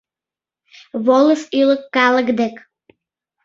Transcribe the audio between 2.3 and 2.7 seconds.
дек.